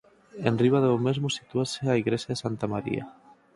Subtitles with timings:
[0.49, 3.03] Enriba do mesmo sitúase a igrexa de Santa María.